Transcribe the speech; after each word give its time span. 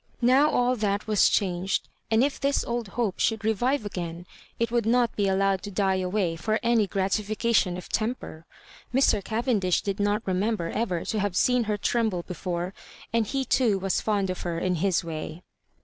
Now 0.23 0.49
all 0.49 0.75
that 0.77 1.05
was 1.05 1.29
changed; 1.29 1.87
and 2.09 2.23
if 2.23 2.39
this 2.39 2.65
old 2.65 2.87
hope 2.97 3.19
should 3.19 3.45
re 3.45 3.53
vive 3.53 3.85
again, 3.85 4.25
it 4.57 4.71
would 4.71 4.87
not 4.87 5.15
be 5.15 5.27
allowed 5.27 5.61
to 5.61 5.69
die 5.69 5.97
away 5.97 6.35
for 6.35 6.59
any 6.63 6.87
gratification 6.87 7.77
of 7.77 7.87
temper. 7.87 8.47
Mr. 8.91 9.23
Cavendish 9.23 9.83
did 9.83 9.99
not 9.99 10.23
remember 10.25 10.71
ever 10.71 11.05
to 11.05 11.19
have 11.19 11.35
seen 11.37 11.65
her 11.65 11.77
tremble 11.77 12.23
before, 12.23 12.73
and 13.13 13.27
he 13.27 13.45
too 13.45 13.77
was 13.77 14.01
fond 14.01 14.31
of 14.31 14.41
her 14.41 14.57
in 14.57 14.77
his 14.77 15.03
way. 15.03 15.43